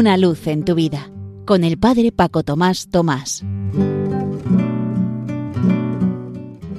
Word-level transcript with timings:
una 0.00 0.16
luz 0.16 0.46
en 0.46 0.64
tu 0.64 0.74
vida, 0.74 1.10
con 1.44 1.62
el 1.62 1.78
Padre 1.78 2.10
Paco 2.10 2.42
Tomás 2.42 2.88
Tomás. 2.88 3.44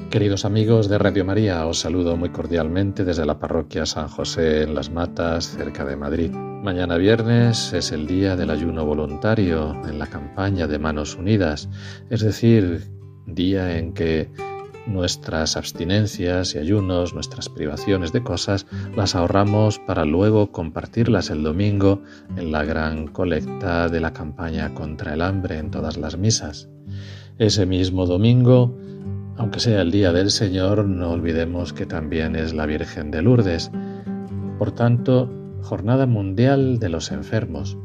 Queridos 0.10 0.44
amigos 0.44 0.90
de 0.90 0.98
Radio 0.98 1.24
María, 1.24 1.68
os 1.68 1.78
saludo 1.78 2.18
muy 2.18 2.30
cordialmente 2.30 3.06
desde 3.06 3.28
la 3.28 3.38
parroquia 3.38 3.86
San 3.86 4.08
José 4.08 4.64
en 4.64 4.74
Las 4.74 4.90
Matas, 4.90 5.52
cerca 5.56 5.86
de 5.86 5.96
Madrid. 5.96 6.32
Mañana 6.32 6.98
viernes 6.98 7.74
es 7.74 7.92
el 7.92 8.08
día 8.08 8.36
del 8.36 8.50
ayuno 8.50 8.86
voluntario 8.86 9.80
en 9.88 10.00
la 10.00 10.08
campaña 10.08 10.66
de 10.66 10.80
Manos 10.80 11.14
Unidas, 11.16 11.70
es 12.10 12.22
decir, 12.22 12.90
día 13.28 13.78
en 13.78 13.94
que 13.94 14.32
Nuestras 14.88 15.58
abstinencias 15.58 16.56
y 16.56 16.58
ayunos, 16.58 17.14
nuestras 17.14 17.50
privaciones 17.50 18.12
de 18.12 18.24
cosas, 18.24 18.66
las 18.96 19.16
ahorramos 19.16 19.80
para 19.80 20.06
luego 20.06 20.52
compartirlas 20.52 21.30
el 21.30 21.44
domingo 21.44 22.02
en 22.36 22.52
la 22.52 22.66
gran 22.66 23.08
colecta 23.08 23.90
de 23.90 24.00
la 24.00 24.12
campaña 24.12 24.74
contra 24.74 25.14
el 25.14 25.22
hambre 25.22 25.60
en 25.60 25.70
todas 25.70 25.98
las 25.98 26.18
misas. 26.18 26.68
Ese 27.38 27.66
mismo 27.66 28.06
domingo, 28.08 28.76
aunque 29.38 29.60
sea 29.60 29.82
el 29.82 29.92
día 29.92 30.12
del 30.12 30.32
Señor, 30.32 30.86
no 30.86 31.12
olvidemos 31.12 31.74
que 31.74 31.86
también 31.86 32.36
es 32.36 32.54
la 32.54 32.66
Virgen 32.66 33.12
de 33.12 33.22
Lourdes. 33.22 33.72
Por 34.58 34.72
tanto, 34.72 35.30
Jornada 35.62 36.08
Mundial 36.08 36.80
de 36.80 36.90
los 36.90 37.12
Enfermos, 37.12 37.78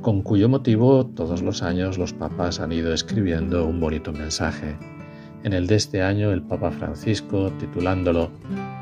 con 0.00 0.22
cuyo 0.22 0.48
motivo 0.48 1.06
todos 1.06 1.42
los 1.42 1.62
años 1.62 1.98
los 1.98 2.14
papas 2.14 2.60
han 2.60 2.72
ido 2.72 2.94
escribiendo 2.94 3.66
un 3.66 3.78
bonito 3.78 4.12
mensaje. 4.12 4.76
En 5.42 5.54
el 5.54 5.66
de 5.66 5.76
este 5.76 6.02
año 6.02 6.32
el 6.32 6.42
Papa 6.42 6.70
Francisco, 6.70 7.50
titulándolo 7.58 8.30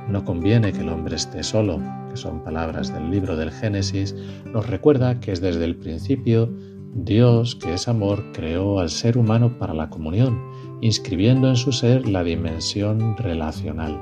No 0.08 0.24
conviene 0.24 0.72
que 0.72 0.80
el 0.80 0.88
hombre 0.88 1.14
esté 1.14 1.42
solo, 1.44 1.80
que 2.10 2.16
son 2.16 2.42
palabras 2.42 2.92
del 2.92 3.10
libro 3.10 3.36
del 3.36 3.52
Génesis, 3.52 4.14
nos 4.52 4.66
recuerda 4.66 5.20
que 5.20 5.32
es 5.32 5.40
desde 5.40 5.64
el 5.64 5.76
principio 5.76 6.52
Dios, 6.94 7.54
que 7.54 7.74
es 7.74 7.86
amor, 7.86 8.32
creó 8.32 8.80
al 8.80 8.90
ser 8.90 9.18
humano 9.18 9.56
para 9.58 9.74
la 9.74 9.88
comunión, 9.88 10.40
inscribiendo 10.80 11.48
en 11.48 11.56
su 11.56 11.70
ser 11.70 12.08
la 12.08 12.24
dimensión 12.24 13.16
relacional. 13.16 14.00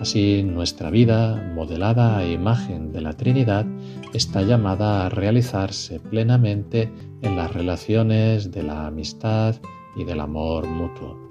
Así 0.00 0.42
nuestra 0.44 0.90
vida, 0.90 1.52
modelada 1.54 2.18
a 2.18 2.26
imagen 2.26 2.92
de 2.92 3.00
la 3.00 3.14
Trinidad, 3.14 3.66
está 4.14 4.42
llamada 4.42 5.06
a 5.06 5.08
realizarse 5.08 5.98
plenamente 5.98 6.92
en 7.22 7.36
las 7.36 7.52
relaciones 7.52 8.52
de 8.52 8.62
la 8.62 8.86
amistad 8.86 9.56
y 9.96 10.04
del 10.04 10.20
amor 10.20 10.66
mutuo. 10.66 11.29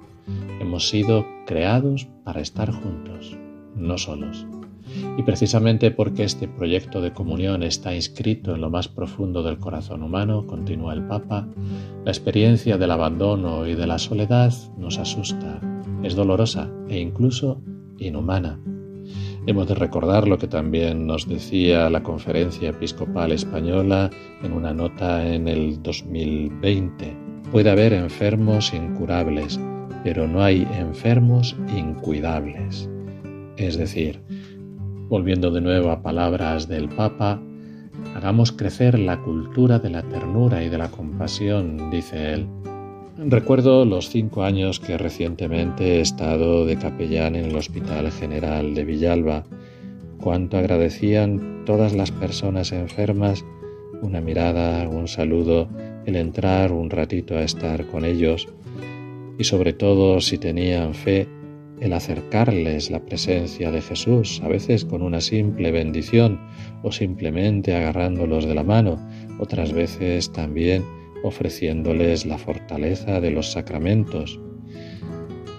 Hemos 0.60 0.88
sido 0.88 1.26
creados 1.46 2.08
para 2.24 2.40
estar 2.40 2.70
juntos, 2.70 3.36
no 3.74 3.98
solos. 3.98 4.46
Y 5.16 5.22
precisamente 5.22 5.90
porque 5.90 6.24
este 6.24 6.48
proyecto 6.48 7.00
de 7.00 7.12
comunión 7.12 7.62
está 7.62 7.94
inscrito 7.94 8.54
en 8.54 8.60
lo 8.60 8.70
más 8.70 8.88
profundo 8.88 9.42
del 9.42 9.58
corazón 9.58 10.02
humano, 10.02 10.46
continúa 10.46 10.94
el 10.94 11.06
Papa, 11.06 11.48
la 12.04 12.10
experiencia 12.10 12.76
del 12.78 12.90
abandono 12.90 13.66
y 13.66 13.74
de 13.74 13.86
la 13.86 13.98
soledad 13.98 14.52
nos 14.76 14.98
asusta, 14.98 15.60
es 16.02 16.14
dolorosa 16.14 16.70
e 16.88 16.98
incluso 16.98 17.62
inhumana. 17.98 18.58
Hemos 19.46 19.68
de 19.68 19.74
recordar 19.74 20.28
lo 20.28 20.38
que 20.38 20.48
también 20.48 21.06
nos 21.06 21.26
decía 21.26 21.88
la 21.88 22.02
Conferencia 22.02 22.70
Episcopal 22.70 23.32
Española 23.32 24.10
en 24.42 24.52
una 24.52 24.74
nota 24.74 25.26
en 25.26 25.48
el 25.48 25.82
2020. 25.82 27.16
Puede 27.50 27.70
haber 27.70 27.94
enfermos 27.94 28.74
incurables, 28.74 29.58
pero 30.04 30.26
no 30.26 30.42
hay 30.42 30.66
enfermos 30.78 31.56
incuidables. 31.76 32.88
Es 33.56 33.76
decir, 33.76 34.20
volviendo 35.08 35.50
de 35.50 35.60
nuevo 35.60 35.90
a 35.90 36.02
palabras 36.02 36.68
del 36.68 36.88
Papa, 36.88 37.40
hagamos 38.14 38.52
crecer 38.52 38.98
la 38.98 39.20
cultura 39.20 39.78
de 39.78 39.90
la 39.90 40.02
ternura 40.02 40.62
y 40.62 40.68
de 40.68 40.78
la 40.78 40.90
compasión, 40.90 41.90
dice 41.90 42.34
él. 42.34 42.46
Recuerdo 43.18 43.84
los 43.84 44.08
cinco 44.08 44.44
años 44.44 44.80
que 44.80 44.96
recientemente 44.96 45.96
he 45.96 46.00
estado 46.00 46.64
de 46.64 46.76
capellán 46.76 47.36
en 47.36 47.46
el 47.46 47.56
Hospital 47.56 48.10
General 48.10 48.74
de 48.74 48.84
Villalba, 48.84 49.44
cuánto 50.18 50.56
agradecían 50.56 51.64
todas 51.66 51.92
las 51.92 52.10
personas 52.10 52.72
enfermas 52.72 53.44
una 54.02 54.20
mirada, 54.20 54.88
un 54.88 55.08
saludo, 55.08 55.68
el 56.06 56.16
entrar 56.16 56.72
un 56.72 56.90
ratito 56.90 57.36
a 57.36 57.42
estar 57.42 57.86
con 57.86 58.04
ellos, 58.04 58.48
y 59.40 59.44
sobre 59.44 59.72
todo 59.72 60.20
si 60.20 60.36
tenían 60.36 60.92
fe, 60.92 61.26
el 61.80 61.94
acercarles 61.94 62.90
la 62.90 63.00
presencia 63.06 63.70
de 63.70 63.80
Jesús, 63.80 64.38
a 64.44 64.48
veces 64.48 64.84
con 64.84 65.00
una 65.00 65.22
simple 65.22 65.72
bendición 65.72 66.38
o 66.82 66.92
simplemente 66.92 67.74
agarrándolos 67.74 68.44
de 68.44 68.54
la 68.54 68.64
mano, 68.64 68.98
otras 69.38 69.72
veces 69.72 70.30
también 70.30 70.84
ofreciéndoles 71.24 72.26
la 72.26 72.36
fortaleza 72.36 73.18
de 73.22 73.30
los 73.30 73.52
sacramentos. 73.52 74.38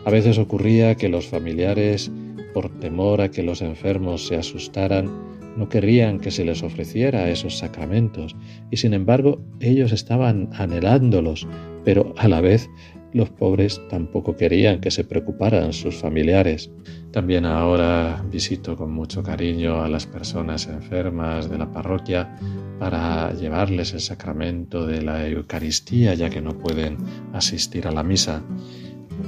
A 0.05 0.11
veces 0.11 0.37
ocurría 0.37 0.93
que 0.93 1.09
los 1.09 1.25
familiares, 1.25 2.11
por 2.53 2.69
temor 2.79 3.19
a 3.21 3.31
que 3.31 3.41
los 3.41 3.63
enfermos 3.63 4.27
se 4.27 4.35
asustaran, 4.35 5.09
no 5.57 5.69
querían 5.69 6.19
que 6.19 6.29
se 6.29 6.45
les 6.45 6.61
ofreciera 6.61 7.31
esos 7.31 7.57
sacramentos, 7.57 8.35
y 8.69 8.77
sin 8.77 8.93
embargo 8.93 9.41
ellos 9.59 9.91
estaban 9.91 10.49
anhelándolos, 10.53 11.47
pero 11.83 12.13
a 12.19 12.27
la 12.27 12.41
vez 12.41 12.69
los 13.13 13.29
pobres 13.29 13.81
tampoco 13.89 14.35
querían 14.35 14.79
que 14.79 14.91
se 14.91 15.03
preocuparan 15.03 15.73
sus 15.73 15.95
familiares. 15.95 16.71
También 17.11 17.45
ahora 17.45 18.23
visito 18.31 18.75
con 18.77 18.91
mucho 18.91 19.21
cariño 19.21 19.81
a 19.81 19.89
las 19.89 20.05
personas 20.05 20.67
enfermas 20.67 21.49
de 21.49 21.57
la 21.57 21.71
parroquia 21.71 22.37
para 22.79 23.33
llevarles 23.33 23.93
el 23.93 23.99
sacramento 23.99 24.85
de 24.85 25.01
la 25.01 25.27
Eucaristía 25.27 26.13
ya 26.13 26.29
que 26.29 26.41
no 26.41 26.57
pueden 26.57 26.97
asistir 27.33 27.87
a 27.87 27.91
la 27.91 28.03
misa 28.03 28.41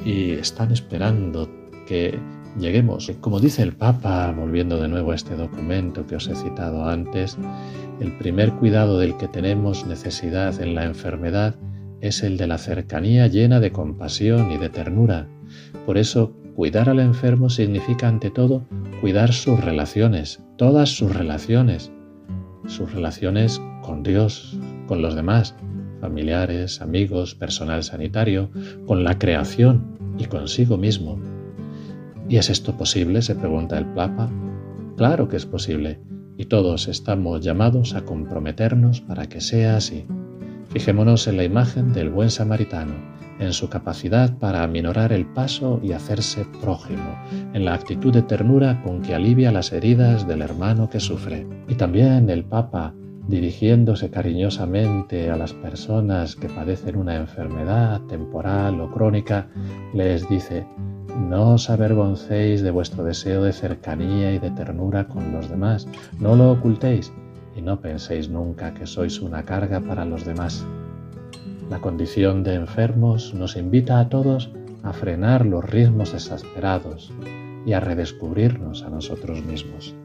y 0.05 0.31
están 0.31 0.71
esperando 0.71 1.50
que 1.85 2.17
lleguemos. 2.57 3.11
Como 3.19 3.39
dice 3.39 3.63
el 3.63 3.73
Papa, 3.73 4.31
volviendo 4.31 4.81
de 4.81 4.88
nuevo 4.88 5.11
a 5.11 5.15
este 5.15 5.35
documento 5.35 6.05
que 6.07 6.15
os 6.15 6.27
he 6.27 6.35
citado 6.35 6.88
antes, 6.88 7.38
el 8.00 8.17
primer 8.17 8.53
cuidado 8.53 8.97
del 9.00 9.17
que 9.17 9.27
tenemos 9.27 9.85
necesidad 9.85 10.61
en 10.61 10.75
la 10.75 10.85
enfermedad 10.85 11.55
es 12.03 12.22
el 12.22 12.36
de 12.36 12.47
la 12.47 12.58
cercanía 12.58 13.28
llena 13.28 13.62
de 13.62 13.72
compasión 13.72 14.52
y 14.52 14.58
de 14.58 14.69
ternura. 14.69 15.30
Por 15.86 15.97
eso, 15.97 16.34
cuidar 16.53 16.90
al 16.90 17.00
enfermo 17.00 17.50
significa 17.50 18.09
ante 18.09 18.30
todo 18.30 18.66
cuidar 19.00 19.31
sus 19.31 19.64
relaciones, 19.64 20.44
todas 20.58 20.90
sus 20.90 21.16
relaciones, 21.16 21.94
sus 22.68 22.92
relaciones 22.92 23.62
con 23.81 24.03
Dios, 24.03 24.59
con 24.86 25.02
los 25.02 25.16
demás, 25.16 25.56
familiares, 26.02 26.81
amigos, 26.81 27.36
personal 27.36 27.84
sanitario, 27.84 28.50
con 28.86 29.06
la 29.06 29.18
creación 29.18 29.97
y 30.18 30.25
consigo 30.25 30.78
mismo. 30.78 31.18
¿Y 32.28 32.36
es 32.36 32.50
esto 32.50 32.75
posible? 32.75 33.22
se 33.22 33.36
pregunta 33.36 33.78
el 33.78 33.86
Papa. 33.86 34.30
Claro 34.97 35.30
que 35.30 35.38
es 35.38 35.46
posible, 35.46 36.02
y 36.38 36.46
todos 36.46 36.90
estamos 36.90 37.40
llamados 37.40 37.96
a 37.96 38.03
comprometernos 38.03 39.00
para 39.00 39.28
que 39.28 39.40
sea 39.40 39.78
así. 39.78 40.06
Fijémonos 40.73 41.28
en 41.28 41.38
la 41.38 41.44
imagen 41.44 41.94
del 41.94 42.09
buen 42.09 42.31
samaritano, 42.31 42.95
en 43.38 43.53
su 43.53 43.69
capacidad 43.69 44.35
para 44.39 44.63
aminorar 44.63 45.13
el 45.13 45.28
paso 45.28 45.79
y 45.84 45.91
hacerse 45.91 46.47
prójimo, 46.61 47.16
en 47.53 47.63
la 47.63 47.75
actitud 47.75 48.11
de 48.11 48.23
ternura 48.23 48.81
con 48.81 49.03
que 49.03 49.13
alivia 49.13 49.51
las 49.51 49.72
heridas 49.72 50.28
del 50.28 50.41
hermano 50.41 50.89
que 50.89 51.00
sufre. 51.00 51.45
Y 51.67 51.75
también 51.75 52.28
el 52.31 52.44
Papa, 52.44 52.95
dirigiéndose 53.28 54.09
cariñosamente 54.09 55.29
a 55.29 55.38
las 55.38 55.53
personas 55.53 56.35
que 56.35 56.50
padecen 56.50 56.97
una 56.97 57.17
enfermedad 57.17 58.01
temporal 58.07 58.81
o 58.81 58.89
crónica, 58.89 59.47
les 59.94 60.28
dice, 60.28 60.66
no 61.19 61.53
os 61.53 61.69
avergoncéis 61.69 62.63
de 62.63 62.72
vuestro 62.72 63.03
deseo 63.03 63.44
de 63.44 63.53
cercanía 63.53 64.33
y 64.33 64.39
de 64.39 64.50
ternura 64.50 65.07
con 65.07 65.33
los 65.33 65.51
demás, 65.51 65.88
no 66.19 66.36
lo 66.36 66.53
ocultéis, 66.53 67.13
y 67.55 67.61
no 67.61 67.79
penséis 67.79 68.29
nunca 68.29 68.73
que 68.73 68.85
sois 68.85 69.21
una 69.21 69.44
carga 69.44 69.79
para 69.79 70.05
los 70.05 70.25
demás. 70.25 70.65
La 71.69 71.79
condición 71.79 72.44
de 72.44 72.55
enfermos 72.55 73.33
nos 73.33 73.55
invita 73.55 74.00
a 74.00 74.09
todos 74.09 74.51
a 74.83 74.94
frenar 74.94 75.45
los 75.45 75.63
ritmos 75.63 76.13
exasperados 76.13 77.11
y 77.65 77.73
a 77.73 77.79
redescubrirnos 77.79 78.83
a 78.83 78.89
nosotros 78.89 79.44
mismos. 79.44 79.95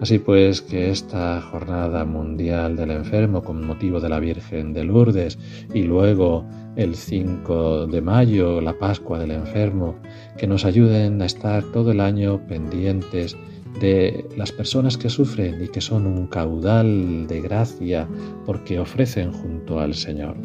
Así 0.00 0.18
pues 0.18 0.60
que 0.60 0.90
esta 0.90 1.40
jornada 1.40 2.04
mundial 2.04 2.76
del 2.76 2.90
enfermo 2.90 3.42
con 3.42 3.64
motivo 3.64 4.00
de 4.00 4.08
la 4.08 4.18
Virgen 4.18 4.72
de 4.72 4.84
Lourdes 4.84 5.38
y 5.72 5.84
luego 5.84 6.44
el 6.74 6.96
5 6.96 7.86
de 7.86 8.00
mayo, 8.00 8.60
la 8.60 8.76
Pascua 8.76 9.20
del 9.20 9.30
enfermo, 9.30 9.94
que 10.36 10.48
nos 10.48 10.64
ayuden 10.64 11.22
a 11.22 11.26
estar 11.26 11.62
todo 11.72 11.92
el 11.92 12.00
año 12.00 12.44
pendientes 12.48 13.36
de 13.80 14.28
las 14.36 14.52
personas 14.52 14.96
que 14.96 15.10
sufren 15.10 15.62
y 15.62 15.68
que 15.68 15.80
son 15.80 16.06
un 16.06 16.26
caudal 16.26 17.26
de 17.26 17.40
gracia 17.40 18.08
porque 18.46 18.78
ofrecen 18.78 19.32
junto 19.32 19.80
al 19.80 19.94
Señor. 19.94 20.36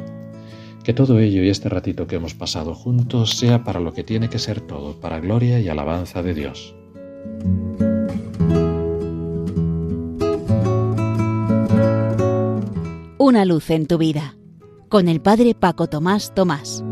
Que 0.84 0.94
todo 0.94 1.20
ello 1.20 1.44
y 1.44 1.50
este 1.50 1.70
ratito 1.70 2.08
que 2.08 2.16
hemos 2.16 2.34
pasado 2.34 2.74
juntos 2.74 3.38
sea 3.38 3.64
para 3.64 3.80
lo 3.80 3.94
que 3.94 4.04
tiene 4.04 4.30
que 4.30 4.40
ser 4.40 4.62
todo, 4.62 5.00
para 5.00 5.20
gloria 5.20 5.60
y 5.60 5.68
alabanza 5.68 6.24
de 6.24 6.34
Dios. 6.34 6.76
una 13.30 13.46
luz 13.46 13.70
en 13.70 13.86
tu 13.86 14.00
vida, 14.00 14.36
con 14.88 15.08
el 15.08 15.22
Padre 15.22 15.54
Paco 15.54 15.86
Tomás 15.86 16.34
Tomás. 16.34 16.84